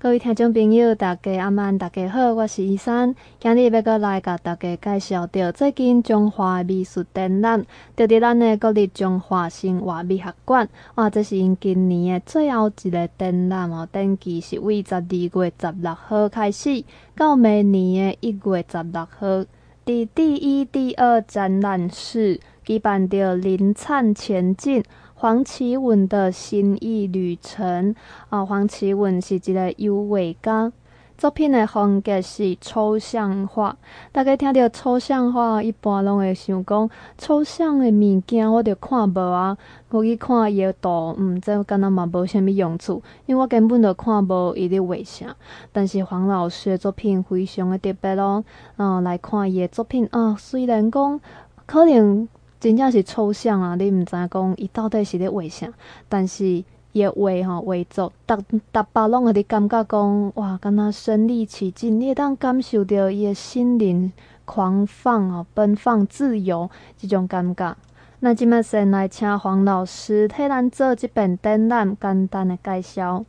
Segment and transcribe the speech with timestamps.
[0.00, 3.12] 各位听众朋友，大家阿曼，大家好，我是伊珊。
[3.40, 10.68] 今日要过来甲大家介绍到最近中华美术展览，就伫咱的国立中华生活美学馆。
[10.94, 16.84] 哇，这是因今年的最后一个展览哦，展期是为十二月十六号开始，
[17.16, 19.44] 到明年的一月十六号。
[19.84, 24.80] 伫第一、第二展览室举办着林灿前进。
[25.20, 27.92] 黄綺雯的心意旅程
[28.28, 30.70] 啊，黄綺雯是一个油画家，
[31.16, 33.76] 作品的风格是抽象画。
[34.12, 39.58] 大家听到抽象画，一般拢会想讲抽象的物件，我着看无啊。
[39.90, 45.34] 我去看伊的图，嗯，这敢若嘛无虾米用处，因为我根本就看无伊咧画啥。
[45.72, 48.44] 但是黄老师的作品非常的特别咯，
[48.76, 51.20] 嗯，来看伊的作品啊，虽然讲
[51.66, 52.28] 可能。
[52.60, 53.76] 真正是抽象啊！
[53.76, 55.68] 你毋知讲伊到底是咧画啥，
[56.08, 56.44] 但是
[56.92, 58.36] 伊画吼画作，逐
[58.72, 64.12] 逐摆拢互你感觉讲哇，敢若身临其境，你会当感受着伊诶心灵
[64.44, 67.76] 狂放哦，奔放自由即种感觉。
[68.20, 73.24] 那即马先来请黄老师替咱做即本展览简单的介绍。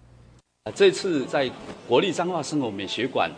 [0.73, 1.47] 这次在
[1.87, 3.29] 国立彰化生活美学馆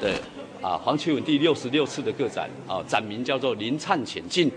[0.00, 0.12] 的
[0.60, 4.50] 啊黄秋文第六十六次的个展啊，展名叫做《林灿前进》。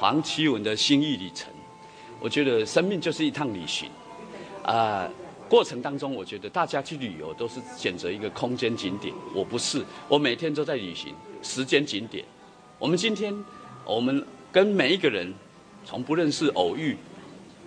[0.00, 1.52] 黄奇文的心意旅程，
[2.20, 3.86] 我觉得生命就是一趟旅行，
[4.62, 5.06] 啊、
[5.46, 12.24] 过程当中，我觉得大家去旅游都是选择一个空间景点，我不是，我每天都在旅行时间景点。
[12.78, 13.44] 我们今天，
[13.84, 15.30] 我们跟每一个人
[15.84, 16.96] 从不认识偶遇，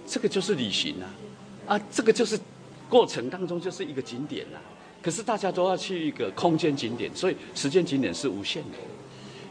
[0.08, 0.96] 这个就是旅行
[1.68, 2.40] 啊，啊，这个就是
[2.90, 4.58] 过程当中就是一个景点啊。
[5.04, 8.78] 可是大家都要去一个空间景点，所以时间景点是无限的，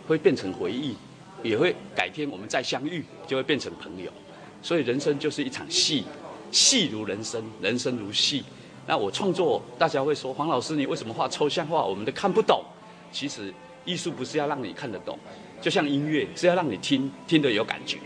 [0.08, 0.96] 会变成回忆。
[1.42, 4.10] 也会改天我们再相遇，就会变成朋友。
[4.62, 6.04] 所以人生就是一场戏，
[6.50, 8.44] 戏如人生，人生如戏。
[8.86, 11.84] 那我创作，大家会说黄老师，你为什么画抽象画？
[11.84, 12.64] 我们都看不懂。
[13.10, 13.52] 其实
[13.84, 15.18] 艺术不是要让你看得懂，
[15.60, 17.98] 就像音乐是要让你听，听得有感觉。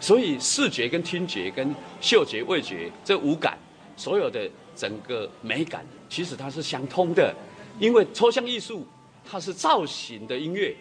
[0.00, 3.58] 所以视觉跟听觉跟嗅觉味觉这五感，
[3.96, 7.34] 所有的整个美感，其实它是相通的。
[7.78, 8.86] 因为抽象艺术
[9.28, 10.76] 它是造型的音乐。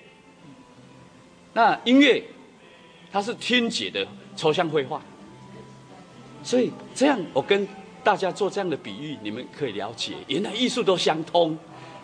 [1.53, 2.23] 那音乐，
[3.11, 4.05] 它是听觉的
[4.35, 5.01] 抽象绘画，
[6.43, 7.67] 所以这样我跟
[8.03, 11.57] 大家做这样的比喻，你们可以了解，原来艺术都相通。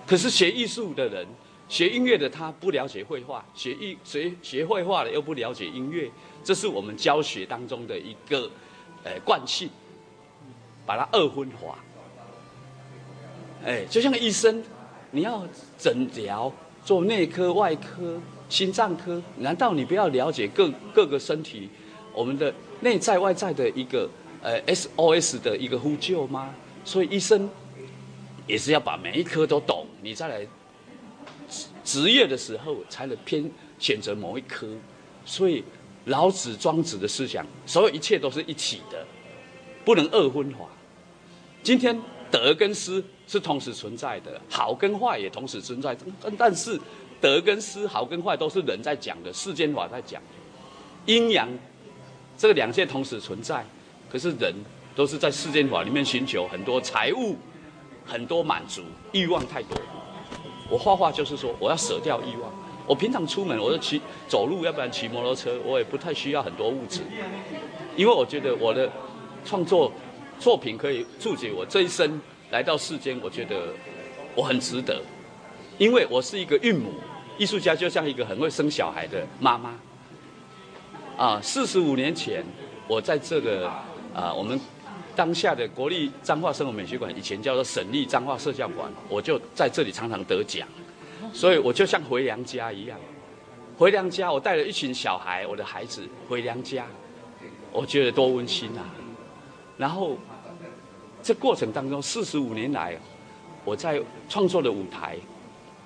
[0.05, 1.27] 可是学艺术的人，
[1.67, 6.09] 学音乐的他不了解绘画，学艺学学绘画的又不了解音乐，
[6.43, 8.49] 这是我们教学当中的一个
[9.03, 9.67] 呃惯性，
[10.85, 11.79] 把它二分化。
[13.65, 14.63] 哎，就像医生，
[15.11, 15.45] 你要
[15.77, 16.53] 诊疗，
[16.85, 18.21] 做内科、外科。
[18.49, 21.69] 心脏科，难道你不要了解各各个身体，
[22.11, 22.51] 我们的
[22.81, 24.09] 内在外在的一个
[24.41, 26.53] 呃 SOS 的一个呼救吗？
[26.83, 27.47] 所以医生
[28.47, 30.47] 也是要把每一科都懂，你再来
[31.83, 34.67] 职业的时候才能偏选择某一科。
[35.23, 35.63] 所以
[36.05, 39.05] 老子、庄子的思想，所有一切都是一起的，
[39.85, 40.67] 不能二分化。
[41.61, 41.95] 今天
[42.31, 46.79] 德跟失是同时存在的，好跟坏也同时存在，但但是。
[47.21, 50.21] 德跟失，好跟坏，都是人在讲的，世间法在讲。
[51.05, 51.47] 阴阳
[52.37, 53.65] 这个两界同时存在，
[54.11, 54.53] 可是人
[54.95, 57.35] 都是在世间法里面寻求很多财物，
[58.05, 59.77] 很多满足，欲望太多。
[60.69, 62.51] 我画画就是说，我要舍掉欲望。
[62.85, 67.01] 我平常出门，我就骑走路，要不然骑摩托车，我也不太需要很多物质，
[67.95, 68.91] 因为我觉得我的
[69.45, 69.91] 创作
[70.39, 72.19] 作品可以注解我这一生
[72.49, 73.67] 来到世间，我觉得
[74.35, 75.01] 我很值得。
[75.77, 76.91] 因为我是一个孕母，
[77.39, 79.73] 艺术家就像一个很会生小孩的妈妈。
[81.17, 82.43] 啊，四十五年前，
[82.85, 83.65] 我在这个
[84.13, 84.59] 啊，我们
[85.15, 90.67] 当下的国立彰化生活美学馆，以前叫做省立彰化社教馆，我就在这里常常得奖，
[91.33, 92.99] 所以我就像回娘家一样。
[93.77, 96.85] 回娘家，我带了一群小孩，我的孩子回娘家，
[97.71, 98.83] 我觉得多温馨啊。
[99.77, 100.17] 然后，
[101.23, 102.97] 这过程当中，四十五年来，
[103.63, 105.15] 我在创作的舞台。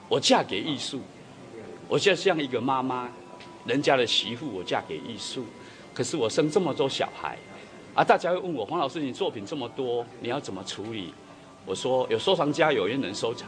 [0.10, 1.00] 我嫁给艺术，
[1.88, 3.10] 我就像一个妈妈，
[3.66, 5.46] 人家的媳妇，我嫁给艺术。
[5.94, 7.38] 可是我生这么多小孩，
[7.94, 11.14] 啊，大家会问我黄老师，你作品这么多，你要怎么处理？
[11.66, 13.48] 我说有收藏家有缘人收藏，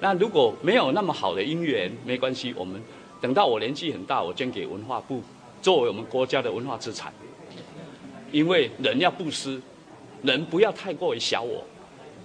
[0.00, 2.80] 那如果没有那么好的姻缘，没关系，我们
[3.20, 5.22] 等到我年纪很大，我捐给文化部，
[5.60, 7.12] 作为我们国家的文化资产。
[8.30, 9.60] 因为人要布施，
[10.22, 11.64] 人不要太过于小我。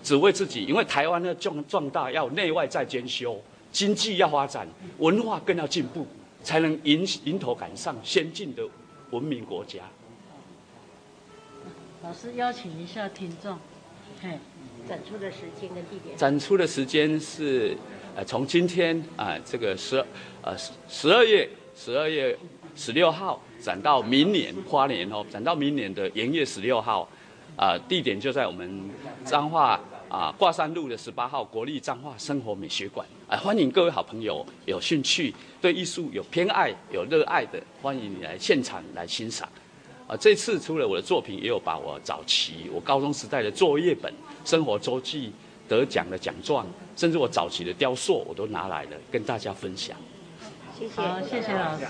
[0.03, 3.41] 只为自己，因为台湾要壮壮大，要内外在兼修，
[3.73, 4.65] 经济要发展，
[4.99, 6.07] 文化更要进步，
[6.43, 8.63] 才能迎迎头赶上先进的
[9.09, 9.79] 文明国家。
[12.03, 13.57] 老师邀请一下听众，
[14.21, 14.37] 嘿，
[14.87, 16.15] 展出的时间跟地点？
[16.15, 17.75] 展出的时间是，
[18.15, 19.97] 呃，从今天啊、呃，这个十
[20.43, 20.55] 呃
[20.87, 22.37] 十二月十二月
[22.75, 27.01] 十六号展到明年花年哦，展到明年的元月十六号，
[27.55, 28.89] 啊、呃，地点就在我们
[29.25, 29.79] 彰化
[30.09, 33.07] 啊挂山路的十八号国立彰化生活美学馆
[33.37, 39.47] 欢迎各位好朋友有兴趣对艺术有偏爱有热爱的，欢迎你来现场来欣赏。
[40.07, 44.13] 啊，这次除了我的作品，也有把我早期我高中时代的作业本、
[44.45, 45.33] 生活周记、
[45.67, 46.65] 得奖的奖状，
[46.95, 49.97] 甚至我早期的雕塑，我都拿来了跟大家分享。
[50.77, 51.85] 谢谢，好，谢谢老师。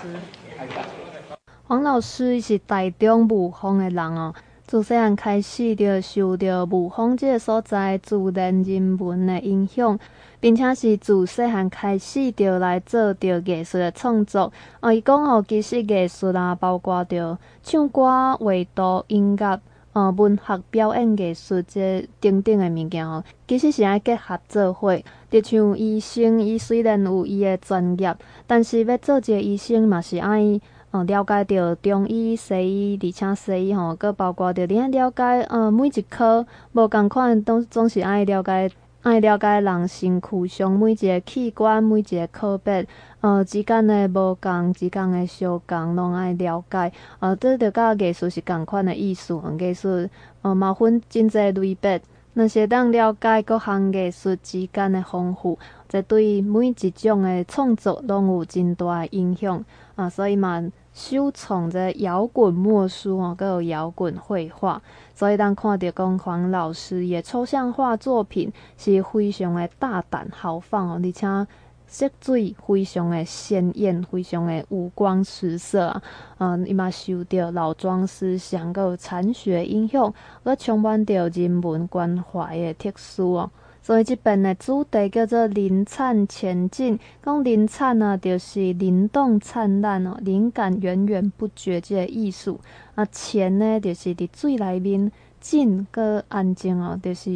[1.64, 4.34] 黄老师是台中雾峰的人哦，
[4.66, 9.98] 自细汉开始就受到雾峰这个所在自然人文的影响。
[10.44, 14.52] 并且是自细汉开始就来做着艺术的创作。
[14.80, 19.58] 哦，伊讲哦，其实艺术啊，包括着唱歌、画图、音乐、
[19.94, 24.94] 呃，文学表演艺术这等等的物件哦，其实是爱结合做伙。
[25.30, 28.14] 就像医生，伊虽然有伊的专业，
[28.46, 30.60] 但是要做一个医生嘛，是爱
[30.90, 38.70] 呃了解着中医、西医，而且西医吼，搁包括着你爱了解呃每一科无共款，都总是爱了解。
[39.04, 42.86] 爱了解人身躯上每一个器官、每一个科别，
[43.20, 46.90] 呃，之间的无共、之间的相共，拢爱了解。
[47.18, 49.38] 呃，这着甲艺术是共款的意思。
[49.60, 50.08] 艺术，
[50.40, 52.00] 呃，嘛分真侪类别，
[52.32, 59.62] 若是当了解各项艺术之间的丰富，这对每一种的创作拢有真大的影响。
[59.96, 60.70] 啊、所以嘛。
[60.94, 64.80] 收藏着摇滚墨书哦，搁有摇滚绘画，
[65.14, 71.46] 所以当看到讲黄老师的抽象画作品是非常的大胆豪放哦，而且
[71.86, 72.32] 色彩
[72.66, 76.02] 非常的鲜艳，非常的五光十色啊。
[76.38, 80.12] 嗯，伊嘛受到老庄思想个禅学影响，
[80.42, 83.50] 而充满着人文关怀的特殊哦。
[83.86, 92.58] 所以这边的主题叫做“灵灿前进”，讲灵灿啊，就是灵动灿烂哦，灵感源源不绝这个艺术。
[92.94, 97.30] 啊，前呢，就是伫水内面进搁安静哦，就是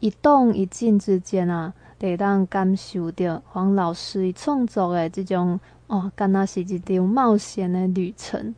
[0.00, 8.56] 一动一静之间啊，得当感受到黄老师创作的这种哦，敢若是一场冒险的旅程，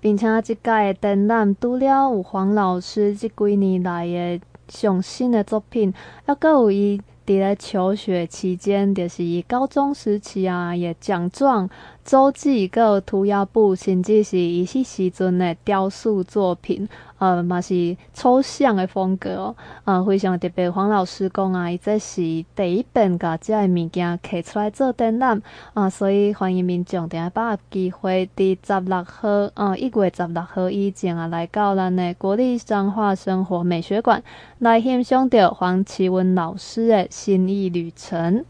[0.00, 4.40] 并且这届展览除了有黄老师这几年来的。
[4.70, 5.92] 上新的作品，
[6.24, 11.68] 还阁有伊伫咧求学期间，就是伊高中时期啊，也奖状。
[12.04, 16.88] 周记个涂鸦布，甚至是伊迄时阵的雕塑作品，
[17.18, 19.54] 呃，嘛是抽象的风格，
[19.84, 20.68] 呃，非常特别。
[20.70, 22.16] 黄老师讲啊，伊这是
[22.56, 25.40] 第一本甲遮个物件摕出来做展览
[25.74, 34.22] 啊，所以欢迎民众定把握机会，伫十六号，呃，一月十六号以前啊，来到咱的国立彰化生活美学馆
[34.58, 38.44] 来欣赏到黄启文老师的心意旅程。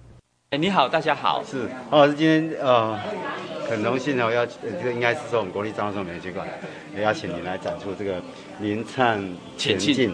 [0.53, 2.99] 哎，你好，大家好，是，黄老师今天呃。
[3.69, 6.45] 很荣幸哦，要这个应该是说我们国立彰化生活美学馆
[6.93, 8.21] 也邀请您来展出这个
[8.59, 9.25] 林灿
[9.57, 10.13] 前进，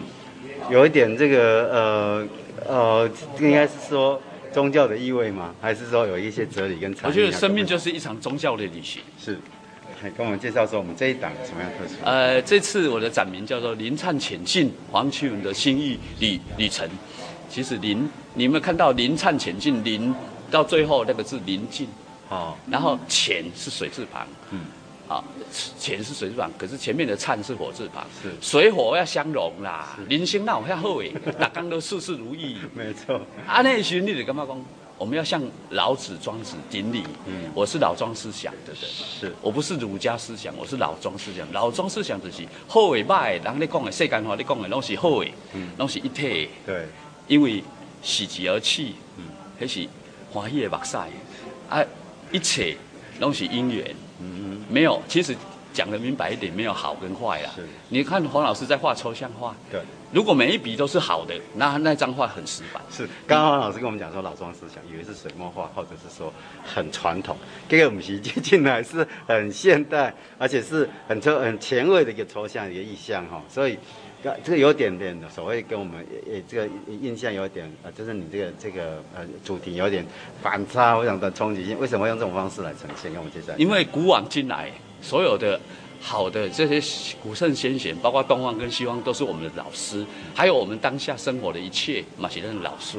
[0.69, 2.27] 有一点这个呃
[2.67, 4.21] 呃，应该是说
[4.53, 5.55] 宗教的意味吗？
[5.59, 6.95] 还是说有一些哲理跟？
[7.01, 9.01] 我觉得生命就是一场宗教的旅行。
[9.19, 9.39] 是，
[10.03, 11.95] 来跟我们介绍说我们这一档什么样的特色？
[12.03, 16.87] 呃，这次我的展名叫做《林灿前进：黄启文的心意旅旅程》。
[17.49, 19.83] 其实临，你有没有看到“临灿前进”？
[19.85, 20.13] 临
[20.51, 21.87] 到最后那个字“临近”。
[22.29, 24.59] 哦，然后前是水字旁，嗯，
[25.07, 25.23] 好，
[25.79, 28.33] 前是水字旁，可是前面的灿是火字旁，是。
[28.41, 33.15] 水火要相融啦，人生那我要好诶，大家都事事如意，没错。
[33.47, 34.61] 啊，那旋律的干嘛讲？
[34.97, 35.39] 我们要向
[35.69, 39.33] 老子、庄子顶礼，嗯，我是老庄思想的人，是。
[39.41, 41.47] 我不是儒家思想，我是老庄思想。
[41.53, 46.87] 老庄思想就是好诶、坏诶，人咧讲的世间话，你讲的拢是好诶，嗯，拢是一体，对，
[47.27, 47.63] 因为
[48.01, 49.23] 喜极而泣，嗯，
[49.59, 49.87] 还是
[50.31, 50.97] 欢喜的目屎，
[51.69, 51.83] 啊。
[52.29, 52.75] 一切
[53.21, 55.33] 都是因缘，嗯，没有，其实
[55.71, 57.49] 讲的明白一点，没有好跟坏啦。
[57.55, 59.79] 是，你看黄老师在画抽象画，对，
[60.11, 62.83] 如果每一笔都是好的，那那张画很死板。
[62.91, 66.33] 是，刚刚黄老师跟我们讲说老庄思想，以为是水墨画，或者是说
[66.65, 67.37] 很传统，
[67.69, 73.79] 这个我们是接进来是很现代，而且是很抽很前卫的一个抽象一个意象哈，所以。
[74.43, 76.69] 这个有点点的，所谓跟我们也这个
[77.01, 80.05] 印象有点呃，就是你这个这个呃主题有点
[80.41, 81.79] 反差，非常的冲击性。
[81.79, 83.11] 为什么用这种方式来呈现？
[83.11, 83.53] 跟我们介绍。
[83.57, 85.59] 因为古往今来所有的
[85.99, 90.05] 好的这些古圣先贤，包括东方跟西方，都是我们的老师。
[90.33, 92.97] 还有我们当下生活的一切，马其顿的老师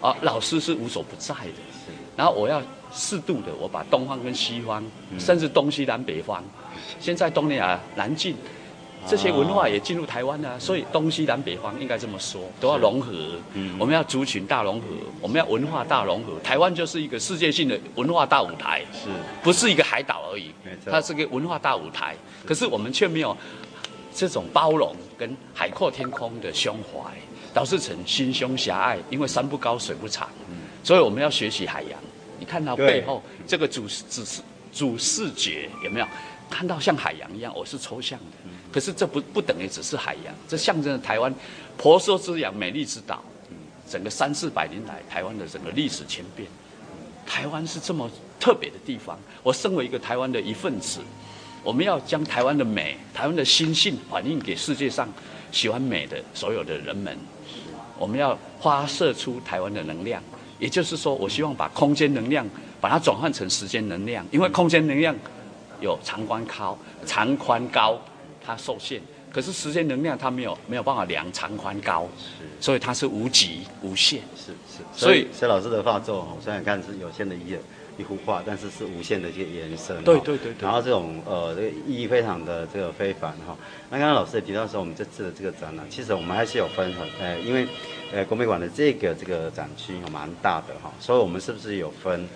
[0.00, 1.52] 啊，老师是无所不在的。
[2.16, 4.84] 然后我要适度的，我把东方跟西方，
[5.18, 6.42] 甚至东西南北方，
[6.98, 8.34] 现在东南亚南进。
[9.08, 13.12] 这些文化也进入台湾啊，所以东西南北方应该这么说，都要融合。
[13.54, 14.86] 嗯，我们要族群大融合，
[15.20, 16.32] 我们要文化大融合。
[16.42, 19.08] 台湾就是一个世界性的文化大舞台，是，
[19.44, 20.50] 不是一个海岛而已。
[20.84, 23.36] 它是个文化大舞台，可是我们却没有
[24.12, 27.10] 这种包容跟海阔天空的胸怀，
[27.54, 28.98] 导致成心胸狭隘。
[29.08, 30.28] 因为山不高水不长，
[30.82, 31.92] 所以我们要学习海洋。
[32.40, 36.06] 你看到背后这个主主视主视觉有没有？
[36.48, 38.36] 看到像海洋一样，我是抽象的，
[38.76, 41.34] 可是这不不等于只是海洋，这象征着台湾
[41.78, 43.24] 婆娑之洋、美丽之岛。
[43.48, 43.56] 嗯
[43.88, 46.46] 整个三四百年来，台湾的整个历史千变，
[47.24, 49.18] 台湾是这么特别的地方。
[49.42, 51.00] 我身为一个台湾的一份子，
[51.62, 55.08] 我们要将台湾的美、台湾的心性反映给世界上
[55.50, 57.16] 喜欢美的所有的人们。
[57.98, 60.22] 我们要发射出台湾的能量，
[60.58, 62.46] 也就是说，我希望把空间能量
[62.78, 65.16] 把它转换成时间能量，因为空间能量。
[65.78, 68.00] 有长宽高，长宽高，
[68.46, 69.00] 它受限。
[69.32, 74.20] 可是时间能量它没有没有办法量长宽高，是，所以它是无极无限。
[74.34, 74.82] 是是。
[74.94, 77.54] 所以谢老师的画作，虽然看是有限的一
[77.98, 80.02] 一幅画，但是是无限的一些延伸。
[80.04, 80.62] 对对对，对。
[80.62, 83.54] 然后这种呃这个意义非常的这个非凡哈。
[83.90, 87.66] 那刚刚老师也提到说，我们这次的这个展览，其实我们还是有分呃，因为
[88.12, 92.26] 呃国美馆的这个这个展区蛮大的哈，所以我们是不是有分？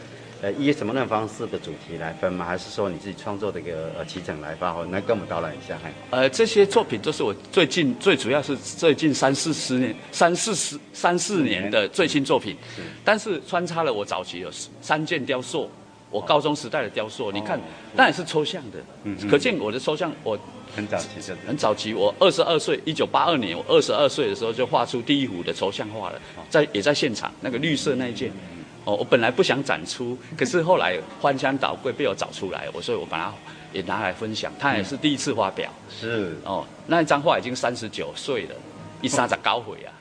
[0.43, 2.47] 呃，以什么样的方式的主题来分吗？
[2.47, 4.73] 还是说你自己创作的一个呃起承来发？
[4.87, 5.79] 能跟我们导览一下？
[6.11, 15.71] 呃，这些作品都是我最近最主要是最近三四十年、三四十三四年的最新作品，是但是穿插了我早期有三件雕塑，
[16.11, 17.61] 我高中时代的雕塑，哦、你看，
[17.95, 20.39] 那也是抽象的，嗯、可见我的抽象我
[20.75, 26.19] 很早期的，很早期，我二十二岁，一九八二年，我二十二岁的时候就画出第一幅的抽象画了，
[26.49, 28.33] 在也在现场那个绿色那一件。
[28.81, 33.33] 嗯哦，我本来不想展出，可是后来翻箱倒柜被我找出来，我所以我把它
[33.75, 34.51] 也拿来分享。
[34.59, 38.55] 他也是第一次发表，是哦，那一张画已经三十九岁了，
[39.03, 39.93] 一三十高回啊。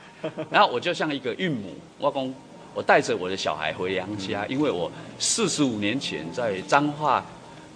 [0.50, 2.34] 然后我就像一个孕母，我公
[2.74, 7.22] 我带着我的小孩回娘家，因为我四十五年前在彰化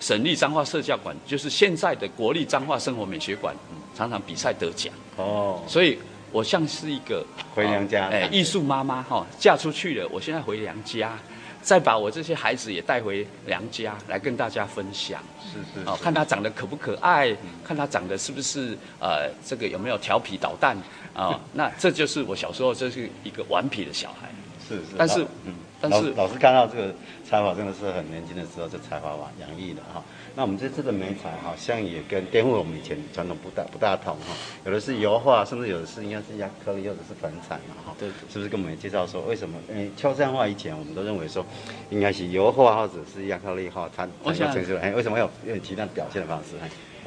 [0.00, 3.54] 省立彰化社教馆，就是现在的国立彰化生活美学馆，
[3.94, 5.98] 常常比赛得奖哦，所以。
[6.34, 7.24] 我像是一个
[7.54, 11.16] 回娘家，哎，艺术妈妈哈，嫁出去了，我现在回娘家，
[11.62, 20.76] 再把我这些孩子也带回娘家来跟大家分享，是是，哦，看他长得可不可爱，嗯、看他长得是不是呃，这个有没有调皮捣蛋。
[21.14, 21.26] 啊？
[21.26, 24.28] 哦、那这就是我小时候这是一个顽皮的小孩，
[24.68, 25.54] 是是，但是嗯。
[25.90, 26.94] 但是老师看到这个
[27.28, 30.02] 才华真的是很年轻的时候就才华哇洋溢的哈。
[30.36, 34.34] 那我们这次的媒材好像也跟颠覆我们以前传统不大不大同哈。
[34.64, 37.94] 有的是油画，甚至有的是应该是亚克力或者是粉彩嘛哈。
[37.98, 39.56] 对，对，是不是跟我们介绍说为什么？
[39.70, 41.44] 因为抽象画以前我们都认为说
[41.90, 46.56] 应该是油画或者是亚克力画，它它要呈现哎为什么要用其他表现的方式？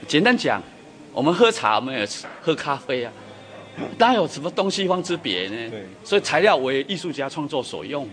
[0.08, 0.62] 简单讲，
[1.12, 2.08] 我们喝茶我们也
[2.42, 3.12] 喝咖啡啊，
[3.98, 5.70] 哪有什么东西方之别呢？
[5.70, 8.08] 对，所以材料为艺术家创作所用。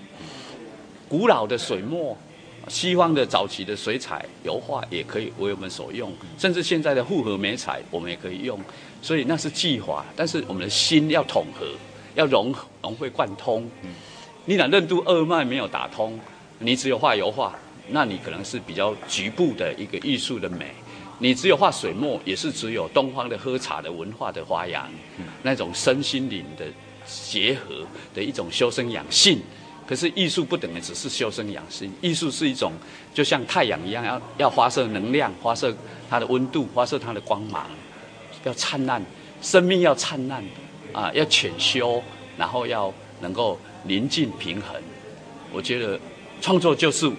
[1.17, 2.17] 古老的水墨，
[2.67, 8.59] 西方的早期的水彩油画也可以为我们所用，甚至现在的复合媒材我们也可以用，
[9.01, 11.69] 所以那是技法，但是我们的心要统合，
[12.17, 12.53] 要融
[12.83, 13.71] 融会贯通。
[14.45, 16.19] 你俩任督二脉没有打通，
[16.59, 17.57] 你只有画油画，
[17.91, 20.67] 那你可能是比较局部的一个艺术的美；
[21.21, 24.91] 你只有画水墨，也是只有东方的喝茶的文化的发扬，
[25.45, 26.67] 那种身心灵的
[27.07, 29.39] 结合的一种修身养性。
[29.87, 32.73] 可是艺术不等于只是修身养性，艺术是一种，
[33.13, 35.75] 就像太阳一样，要要发射能量，发射
[36.09, 37.67] 它的温度，发射它的光芒，
[38.45, 39.05] 要灿烂，
[39.43, 40.43] 生命要灿烂，
[40.93, 42.03] 啊，要潜修，
[42.39, 44.81] 然后要能够宁静平衡。
[45.53, 46.01] 我觉得
[46.41, 47.11] 创作就是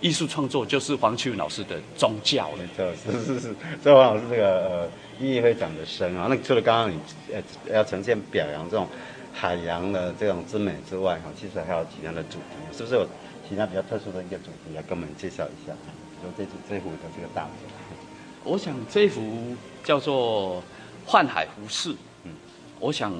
[0.00, 2.50] 艺术，创作就是黄秋云老师的宗教。
[2.56, 4.88] 没错，是是是，所以黄老师这个呃
[5.20, 6.26] 意义非常的深啊。
[6.30, 6.98] 那除了刚刚你
[7.34, 8.88] 呃要呈现表扬这种。
[9.36, 13.04] 海洋的这种之美之外，哈，其实还有其他的主题，是不是有
[13.48, 15.72] 其他比较特殊的一个主题来跟我们介绍一下？
[16.20, 17.50] 比如这这幅的这个大幅，
[18.44, 20.58] 我想这幅叫做
[21.04, 21.90] 《幻海浮世》。
[22.22, 22.30] 嗯，
[22.78, 23.12] 我想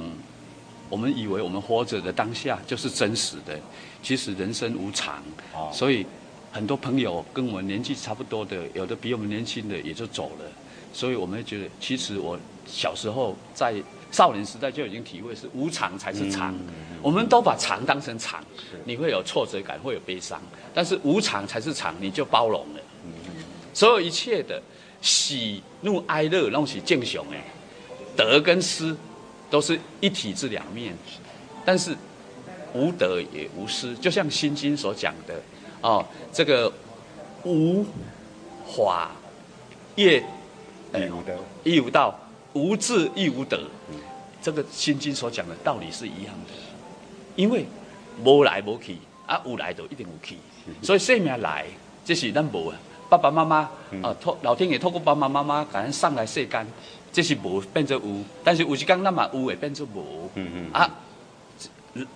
[0.88, 3.58] 我们以为我们活着的当下就是真实的，
[4.00, 5.20] 其实人生无常，
[5.52, 6.06] 哦，所以
[6.52, 10.44] 很多朋友跟我们年纪差不多的，有的比我们年轻的也就走了，
[10.92, 13.74] 所以我们觉得，其实我小时候在。
[14.14, 16.54] 少年时代就已经体会是无常才是常，
[17.02, 18.40] 我们都把常当成常，
[18.84, 20.40] 你会有挫折感，会有悲伤，
[20.72, 22.80] 但是无常才是常，你就包容了。
[23.72, 24.62] 所有一切的
[25.02, 27.42] 喜怒哀乐，都是正常哎，
[28.16, 28.96] 得跟失
[29.50, 30.94] 都是一体之两面，
[31.64, 31.92] 但是
[32.72, 35.42] 无得也无失，就像《心经》所讲的
[35.80, 36.72] 哦，这个
[37.42, 37.84] 无
[38.76, 39.10] 法
[39.96, 40.24] 业，
[40.94, 42.16] 亦无德，亦无道。
[42.56, 43.60] 无智亦无得，
[44.44, 46.52] 这个《心经》所讲的道理是一样的。
[47.34, 47.64] 因为
[48.22, 50.36] 无来无去，啊有来就一定有去，
[50.82, 51.64] 所以生命来，
[52.04, 52.76] 这是咱无啊。
[53.08, 53.56] 爸爸妈妈
[54.02, 56.66] 啊，托老天爷透过爸爸妈妈，赶快上来世间，
[57.10, 60.30] 这是无变成有，但是有时间那么有会变成无。
[60.34, 60.72] 嗯嗯。
[60.74, 60.90] 啊，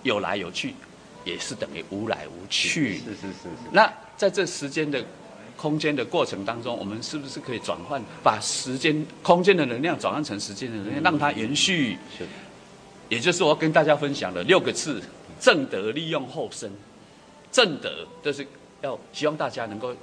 [0.03, 0.75] 有来有去，
[1.25, 2.69] 也是等于无来无去。
[2.69, 3.49] 是是是，是。
[3.71, 5.03] 那在这时间的。
[5.59, 11.97] 空间的过程当中，我们是不是可以转换，把时间、空间的能量转换成时间的能量，让它延续？
[12.17, 12.25] 是，
[13.09, 15.03] 也就是我跟大家分享的六个字：
[15.37, 16.71] 正德利用后生。
[17.51, 18.47] 正德就是
[18.81, 19.93] 要希望大家能够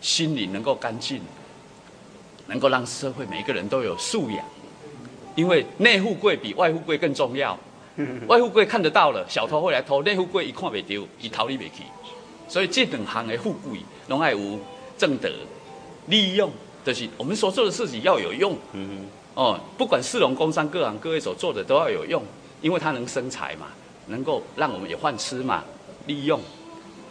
[0.00, 1.20] 心里能够干净，
[2.46, 4.38] 能够让社会每一个人都有素养。
[5.34, 7.58] 因为内富贵比外富贵更重要。
[8.28, 11.82] 外富贵看得到了，小偷会来偷；内富贵一看不丢，一逃离不去。
[12.46, 14.60] 所以这两行的富贵，拢爱有。
[15.04, 15.30] 正德，
[16.06, 16.50] 利用
[16.82, 18.56] 就是我们所做的事情要有用。
[18.72, 22.22] 嗯哦，不管市容工商各行各业所做的都要有用，
[22.62, 23.66] 因为它能生财嘛，
[24.06, 25.62] 能够让我们有饭吃嘛。
[26.06, 26.40] 利用，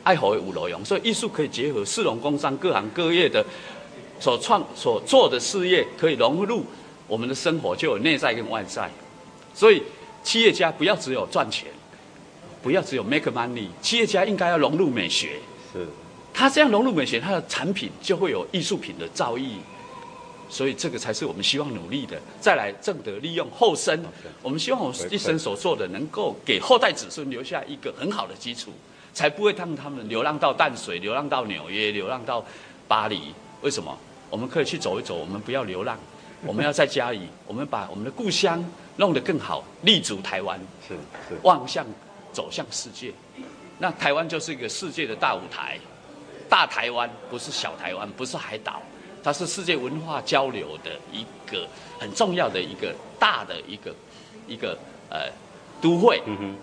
[0.03, 3.45] 爱好五罗用，所以艺术可以结合市容工商各行各业的
[4.19, 6.65] 所创所做的事业，可以融入
[7.07, 8.89] 我们的生活，就有内在跟外在。
[9.53, 9.83] 所以
[10.23, 11.67] 企业家不要只有赚钱，
[12.63, 15.39] 不要只有 make money，企业家应该要融入美学。
[15.71, 15.85] 是。
[16.33, 19.57] 他这样融入美学，他的产品就会有艺术品的造诣，
[20.49, 22.19] 所以这个才是我们希望努力的。
[22.41, 24.03] 再来，正德利用后生，
[24.41, 28.71] 我们希望我们一生所做的能够给后代子孙留下一个很好的基础，
[29.13, 32.43] 才不会让他们流浪到淡水、流浪到纽约、流浪到
[32.87, 33.33] 巴黎。
[33.61, 33.95] 为什么？
[34.29, 35.97] 我们可以去走一走，我们不要流浪，
[36.43, 38.63] 我们要在家里，我们把我们的故乡
[38.97, 40.95] 弄得更好，立足台湾，是
[41.29, 41.85] 是，望向
[42.31, 43.13] 走向世界，
[43.77, 45.77] 那台湾就是一个世界的大舞台。
[46.49, 48.81] 大台湾不是小台湾，不是海岛，
[49.23, 51.67] 它是世界文化交流的一个
[51.99, 53.95] 很重要的一个大的一个
[54.47, 54.77] 一个
[55.09, 55.27] 呃
[55.81, 56.21] 都会。
[56.25, 56.55] 嗯哼。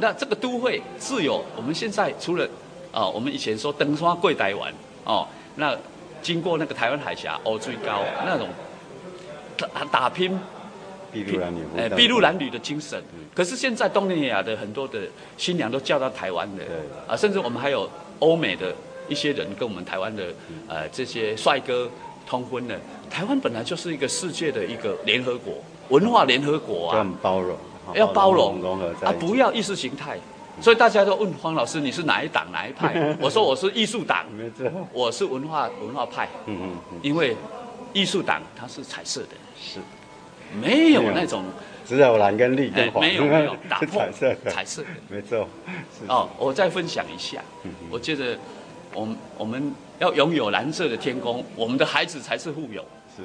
[0.00, 2.44] 那这个都会自有我们现在除了
[2.92, 4.72] 啊、呃，我们以前说登山过台湾
[5.02, 5.76] 哦，那
[6.22, 8.48] 经过那个台湾海峡哦最高那种
[9.56, 10.38] 打打拼，
[11.12, 13.02] 筚路蓝缕，哎，筚路蓝缕的精神。
[13.34, 15.00] 可是现在东南亚的很多的
[15.36, 16.62] 新娘都嫁到台湾的，
[17.08, 18.72] 啊，甚至我们还有欧美的。
[19.08, 20.24] 一些人跟我们台湾的
[20.68, 21.90] 呃这些帅哥
[22.26, 22.74] 通婚了。
[23.10, 25.54] 台湾本来就是一个世界的一个联合国，
[25.88, 27.56] 文化联合国啊，包容，
[27.94, 30.18] 要包容融合在啊，不要意识形态。
[30.60, 33.16] 所以大家都问黄老师，你是哪一党哪一派？
[33.18, 34.26] 我说我是艺术党，
[34.92, 36.28] 我是文化文化派。
[36.46, 37.34] 嗯嗯，因为
[37.94, 39.80] 艺术党它是彩色的，是
[40.60, 41.44] 没有那种
[41.86, 45.48] 只有蓝跟绿跟黄，没有没有 打破彩色彩色的，没错。
[46.08, 47.40] 哦，我再分享一下，
[47.90, 48.36] 我觉得。
[48.94, 52.82] 我们我们要拥有蓝色的天空，我们的孩子才是富有。
[53.16, 53.22] 是，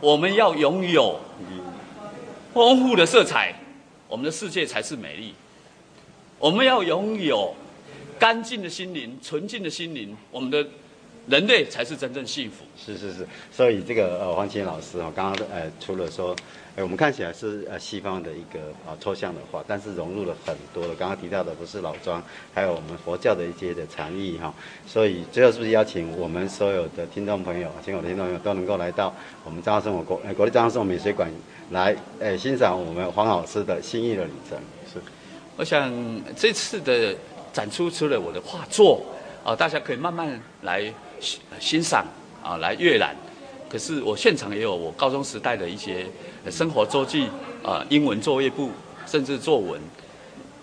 [0.00, 1.18] 我们要拥有
[2.52, 3.54] 丰富的色彩，
[4.08, 5.34] 我们的世界才是美丽。
[6.38, 7.54] 我们要拥有
[8.18, 10.66] 干净的心灵、纯净的心灵，我们的
[11.28, 12.64] 人类才是真正幸福。
[12.76, 16.34] 是是是，所以这个呃黄綺妍老师啊，刚刚呃除了说。
[16.78, 20.94] 哎，我们看起来是呃西方的一个啊抽象的画，但是融入了很多的。
[20.94, 24.52] 刚刚提到的不是老庄，还有我们佛教的一些的禅意哈。
[24.86, 29.10] 所以最后是不是邀请我们所有的听众朋友，请我的听众朋友都能够来到
[29.42, 31.30] 我们彰化生活国呃国立彰化生活美术馆
[31.70, 34.58] 来，呃欣赏我们黄老师的心意的旅程。
[34.92, 35.00] 是，
[35.56, 35.90] 我想
[36.36, 37.16] 这次的
[37.54, 39.02] 展出除了我的画作
[39.42, 40.92] 啊，大家可以慢慢来
[41.60, 42.04] 欣赏
[42.42, 43.14] 啊，来阅览。
[43.68, 46.06] 可是我现场也有我高中时代的一些
[46.50, 47.28] 生活周记
[47.64, 48.70] 啊，英文作业簿，
[49.06, 49.80] 甚至作文，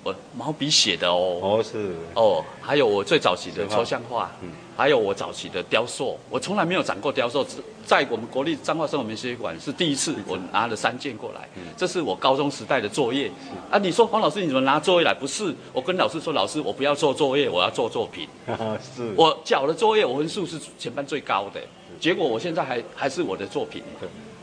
[0.04, 1.39] 我毛笔写的哦。
[1.42, 1.96] 哦，是。
[2.16, 7.46] 哦，还有我最早期的抽象画，嗯，还有我早期的雕塑，我从来没有展过雕塑，
[7.86, 13.30] 在我们国立彰化生活美术馆是第一次，我拿了三件过来，这是我高中时代的作业。
[13.70, 15.14] 啊，你说黄老师你怎么拿作业来？
[15.14, 18.28] 不是，我跟老师说，老师我不要做作业，我要做作品。
[18.96, 19.14] 是。
[19.16, 21.62] 我缴了作业，我分数是全班最高的。
[22.00, 23.84] 结果我现在还还是我的作品，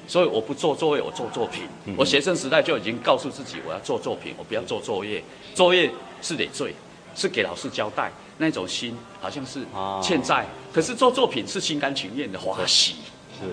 [0.07, 1.64] 所以我不做作业，我做作品。
[1.97, 5.23] 我学生时代就已经告诉自己，我要做作品，我不要做作业。
[5.55, 5.90] 作业
[6.23, 6.75] 是累赘，
[7.14, 9.61] 是给老师交代那种心好像是
[10.03, 12.96] 欠债可是做作品是心甘情愿的欢喜。
[13.38, 13.46] 是。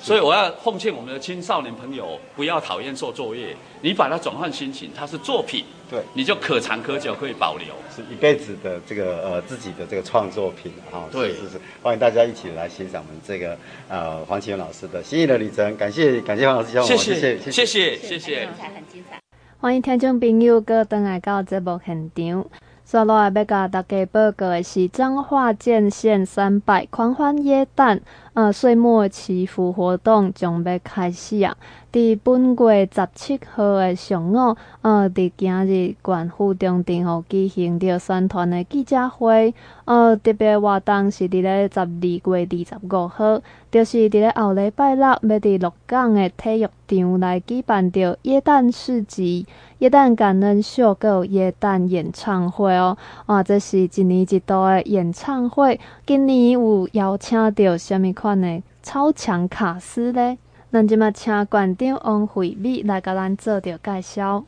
[0.00, 6.00] 所以我要奉劝我们的青少年朋友不要讨厌做作业你把它转换心情它是作品对。
[6.14, 7.66] 你就可长可久可以保留。
[7.94, 11.30] 是一辈子的这个呃自己的这个创作品啊对。
[11.30, 19.27] 是是欢迎大家一起来欣赏我们这个呃黄启源老师的心意的旅程感谢感谢黄老师教我谢谢谢谢谢很精彩很精彩。
[19.60, 22.44] 欢迎听众朋友各登来到节目现场。
[22.84, 28.00] 接下来要甲大家报告的是彰化建县三百狂欢耶诞。
[28.38, 31.56] 呃，岁末祈福活动将要开始啊！
[31.92, 39.52] 伫本月十七号的上午，呃，伫今日县府中庭吼举行着宣传的记者会，
[39.86, 43.40] 呃，特别活动是伫咧十二月二十五号，
[43.72, 49.46] 就是伫咧后礼拜六要伫鹿港的体育场来举办着耶诞市集、
[49.78, 52.96] 耶诞感恩秀，阁有耶诞演唱会哦。
[53.26, 60.36] 啊，这是一年一度的演唱会，今年有邀请到虾米款的超强卡司呢？
[60.70, 64.44] 咱即马请馆长王惠美来甲咱做着介绍。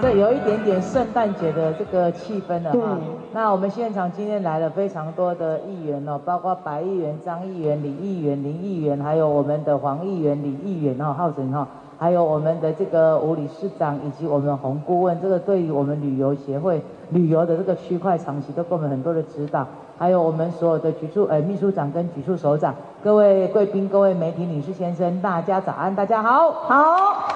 [0.00, 2.98] 对，有一点点圣诞节的这个气氛了哈。
[3.32, 11.66] 那我们现场今天来了非常多的议员哦，包括白议员、张议员、李议员、林议员，还有我们的黄议员、李议员哈、浩辰哈，
[11.98, 16.80] 还有我们的这个吴理事长以及我们洪顾问，这个对于我们旅游协会
[17.10, 19.66] 旅游的这个区块长期都给我们很多的指导。
[19.98, 27.28] 还有我们所有的局处呃秘书长跟局处首长，各位贵宾、各位媒体女士先生，大家早安，大家好，好。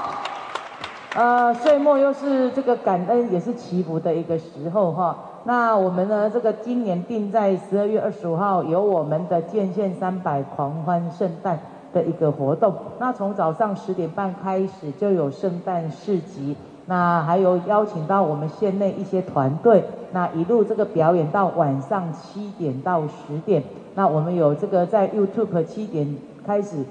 [1.15, 5.15] 呃，岁末又是这个感恩，也是祈福的一个时候哈。
[5.45, 11.59] 那我们呢，这个今年定在十二月二十五号，有我们的建县三百狂欢圣诞
[11.93, 12.75] 的一个活动。
[12.99, 16.57] 那从早上十点半开始就有圣诞市集。
[16.87, 23.63] 那还有邀请到我们县内一些团队，那一路这个表演到晚上七点到十点。
[23.95, 26.85] 那我们有这个在 YouTube 七点开始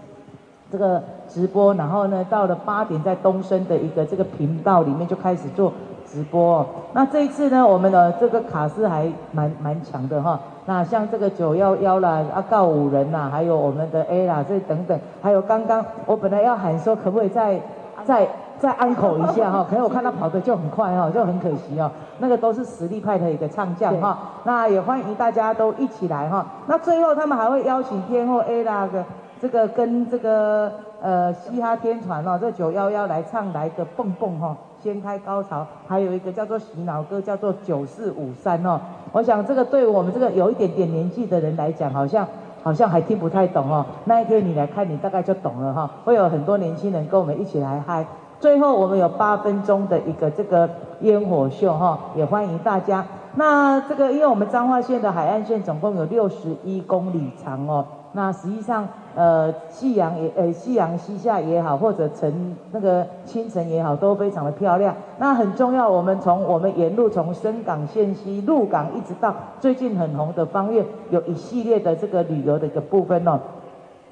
[0.71, 5.73] 这个直播，然后呢到了八点在东升的一个这个频道里面就开始做
[6.11, 6.65] 直播。
[6.93, 10.39] 那这一次呢，我们的这个卡司还蛮蛮强的哈。
[10.65, 17.59] 那像这个九幺幺啦、阿告五人呐，还有我们的 A 啦，这等等，还有刚刚我本来要喊说可不可以再
[18.05, 18.27] 再。
[18.61, 21.89] 再安口一下哈， 可能我看他跑的就很快哈，就很可惜哦。
[22.19, 26.45] 那个都是实力派的一个唱将哈，那也欢迎大家都一起来哈。
[26.67, 29.03] 那最后他们还会邀请天后 Ella 的
[29.41, 30.71] 这个跟这个
[31.01, 35.65] 呃嘻哈天团哦，这九幺幺来唱来个蹦蹦哈，掀开高潮。
[35.87, 38.79] 还有一个叫做洗脑歌，叫做九四五三哦。
[39.11, 42.27] 我想这个对我们这个有一点点年纪的人来讲，好像
[42.63, 43.85] 好像还听不太懂哦。
[44.05, 45.89] 那一天你来看，你大概就懂了哈。
[46.05, 48.05] 会有很多年轻人跟我们一起来嗨。
[48.39, 50.67] 最后我们有八分钟的一个这个
[51.01, 53.05] 烟火秀哈，也欢迎大家。
[53.35, 64.93] 那这个因为我们彰化县的海岸线总共有六十一公里长哦，那实际上呃夕阳也呃夕阳西下也好，或者晨那个清晨也好，都非常的漂亮。
[65.17, 73.39] 那很重要，我们从我们沿路从深港线西鹿港一直到最近很红的芳苑，有一系列的这个旅游的一个部分哦。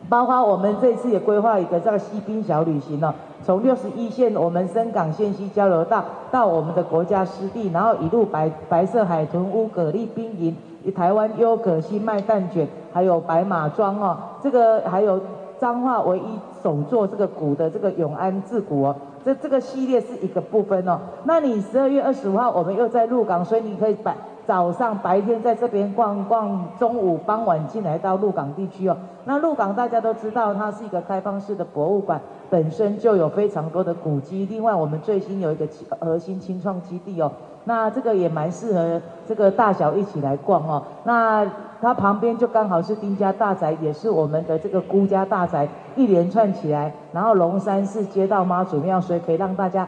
[0.07, 10.55] 包括我们这次也规划一个这个西滨小旅行哦，从六十一线我们深港线西交流道到我们的国家湿地，然后一路白白色海豚屋、蛤蜊冰营、
[10.95, 15.19] 台湾优格西麦蛋卷，还有白马庄哦，这个还有
[15.59, 20.99] 彰化唯一首座这个鼓的这个永安治古哦，这这个系列是一个部分哦。
[21.25, 24.15] 那你十二月二十五号我们又在鹿港，所以你可以把。
[24.49, 28.97] 早上白天在这边逛逛，中午傍晚进来到鹿港地区哦。
[29.25, 34.47] 那鹿港大家都知道，它是一个开放式的博物馆，本身就有非常多的古迹。
[34.49, 35.67] 另外，我们最新有一个
[35.99, 37.31] 核心青创基地哦，
[37.65, 40.81] 那这个也蛮适合这个大小一起来逛哦。
[41.03, 41.45] 那
[41.79, 49.87] 它旁边就刚好是丁家大宅，也是我们的这个辜家大宅，一连串起来，然后龙山寺接到妈祖庙，所以可以让大家。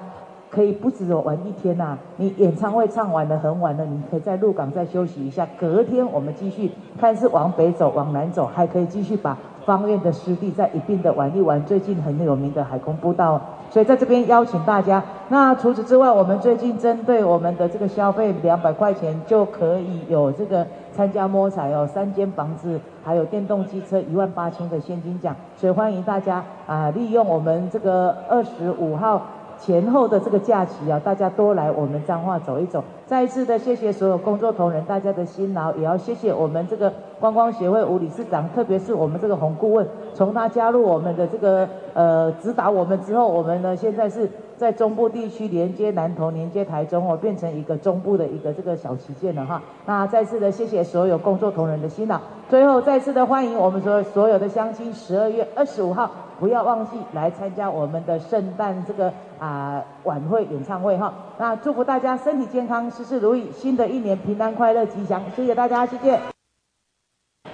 [0.51, 11.63] 可以不止玩一天呐、啊，你演唱会唱完了很晚了，你可以在鹿港再休息一下，隔天我们继续看是往北走往南走，还可以继续把芳苑的湿地再一并的玩一玩。
[11.63, 15.01] 最近很有名的海空步道，所以在这边邀请大家。
[15.29, 29.21] 那除此之外，我们最近针对我们的这个消费两百块钱就可以有这个参加摸彩哦，三间房子还有电动机车一万八千的现金奖，所以欢迎大家啊利用我们这个二十五号。
[29.61, 32.83] 前后的这个假期啊，大家多来我们彰化走一走。
[33.05, 44.27] 再一次的谢谢所有工作同仁，大家的辛劳，也要谢谢我们这个观光协会吴理事长，特别是我们这个洪顾问，从他加入我们的这个呃指导我们之后，我们呢现在是
[44.61, 49.59] 在中部地区连接南投、连接台中哦，变成一个中部的一个这个小旗舰了哈。
[49.87, 56.11] 那再次的谢谢所有工作同仁的辛劳，最后再次的欢迎我们所有所有的乡亲，十二月二十五号。
[56.39, 61.13] 不要忘记来参加我们的圣诞这个啊、晚会演唱会哈！
[61.37, 65.21] 那祝福大家身体健康，事事如意，新的一年平安快乐吉祥！
[65.35, 66.19] 谢谢大家，谢谢。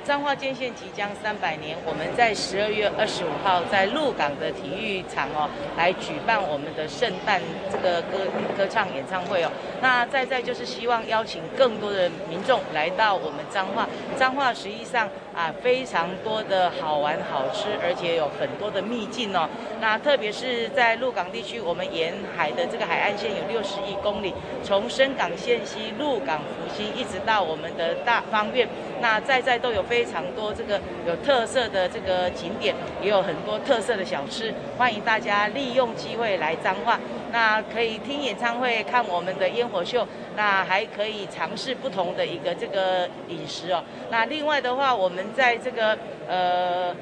[0.07, 8.19] 彰化建县即将三百年，我们在十二月二十五号在鹿港的体育场哦，来举办我们的圣诞这个歌
[8.55, 9.51] 歌唱演唱会哦。
[9.81, 19.49] 那再再就是希望邀请更多的民众来到我们彰化，彰化实际上啊非常多的好玩好吃，而且有很多的秘境哦。
[19.81, 28.65] 那特别是在鹿港地区，我们沿海的这个海岸线有六十一公里，从深港线西、鹿港、福兴一直到我们的大方苑，
[29.01, 36.99] 那在在都有非常多这个有特色的这个景点，也有很多特色的小吃，欢迎大家利用机会来彰化。
[37.31, 43.83] 那可以听演唱会、看我们的烟火秀，那还可以尝试不同的一个这个饮食哦。
[44.09, 46.95] 那另外的话，我们在这个呃。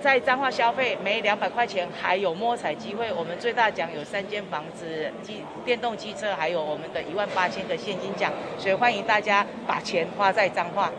[0.00, 10.90] 在彰化消费每两百块钱还有摸彩机会，我们最大奖有三间房子、机电动机车，还有我们的一万八千个现金奖，所以欢迎大家把钱花在彰化。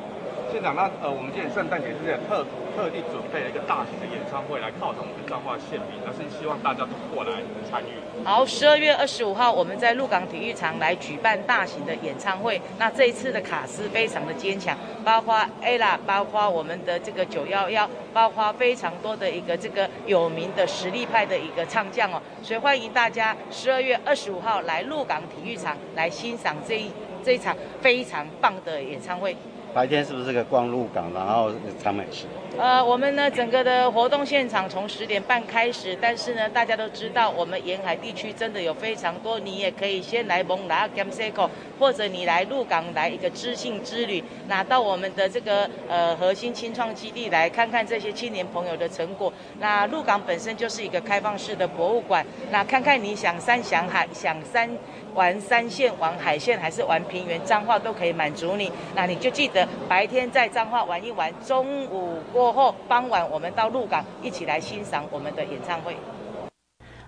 [0.52, 7.32] 县长，那呃，我们今年圣诞节是特特地准备了一个大型的演唱会来犒赏我们彰化县民，那是希望大家都过来
[7.72, 7.96] 参与。
[8.26, 26.92] 好，十二月二十五号我们在鹿港体育场来举办大型的演唱会，那这一次的卡司非常的坚强，包括 ella，包括我们的这个九幺幺，包括非常多的一个这个有名的实力派的一个唱将哦，所以欢迎大家十二月二十五号来鹿港体育场来欣赏这一
[27.24, 29.34] 这一场非常棒的演唱会。
[29.74, 31.50] 白天是不是个逛鹿港，然后
[31.82, 32.26] 尝美食？
[32.60, 49.32] 呃，我们呢整个的活动现场从十点半开始，但是呢大家都知道，我们沿海地区真的有非常多，你也可以先来蒙拉甘塞口，或者你来鹿港来一个知性之旅，那到我们的这个呃核心青创基地来看看这些青年朋友的成果。
[49.60, 54.70] 那鹿港本身就是一个开放式的博物馆，那看看你想山想海想山。
[55.14, 58.72] 玩山线、玩海线还是玩平原，彰化都可以满足你。
[58.96, 65.96] 那你就记得白天在彰化玩一玩，中午过后傍晚我们到鹿港一起来欣赏我们的演唱会。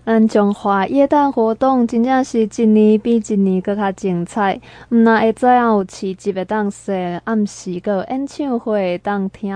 [0.06, 4.60] 咱彰化耶诞活动真正是一年比一年搁较精彩。
[4.90, 9.56] 毋那会知影有市集会当说，暗时阁有演唱会当听。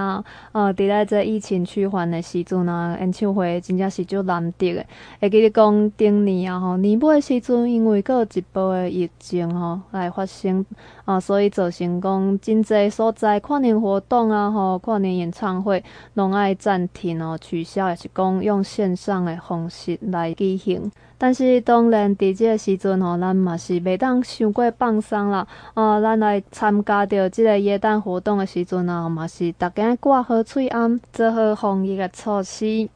[0.54, 4.86] 呃，伫咧这疫情趋缓的时阵啊，演唱会真正是足难得的。
[5.20, 10.66] 会记得讲顶年啊，吼年尾的时阵，因为阁有一波的疫情吼来发生，
[11.04, 15.84] 啊，所以造成讲真侪所在跨年活动啊，吼跨年演唱会
[16.14, 20.37] 拢爱暂停哦，取消，也是讲用线上的方式来。
[20.38, 25.46] 举行，但是当然伫即个时阵吼，咱嘛是袂当伤过放松啦。
[25.74, 32.88] 哦，咱来参加着即个元旦活动的时阵啊，嘛是逐家挂好喙安，做好防疫的措施。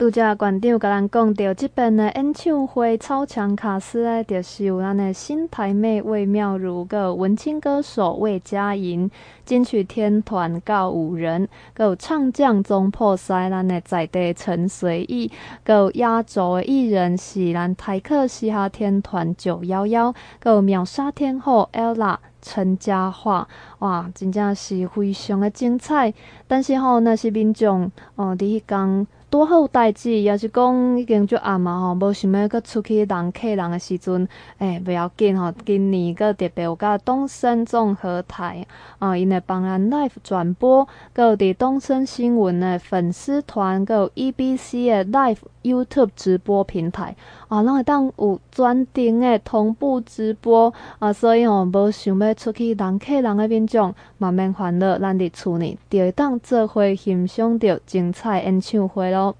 [0.00, 9.10] 拄则馆长甲咱讲到，即边的演唱会超强卡司诶，就是有咱的新台妹魏妙如，个文青歌手魏佳莹，
[9.44, 15.30] 金曲天团告五人，个唱将中破塞，咱的在地陈随意，
[15.64, 23.46] 个压轴的艺人是咱台客嘻哈天团九幺幺，个秒杀天后 ella 陈嘉桦，
[23.80, 26.14] 哇，真正是非常的精彩。
[26.48, 29.06] 但是吼，那是民众哦，第一讲。
[29.30, 34.26] 多好代志，也是讲已经足暗嘛吼，无想要搁出去人客人的时阵，
[34.58, 38.66] 诶，不要紧吼，今年搁特别有甲东森综合台
[38.98, 47.14] 啊，因会帮咱 live 转播，搁有伫东森新闻的粉丝团，搁有 EBC 的 live YouTube 直播平台。
[47.50, 59.34] 啊，拢会当有专程的同步直播啊，所以吼，无想要出去人客人的面众，嘛免烦恼，咱伫厝内就会当做伙欣赏着精彩演唱会咯。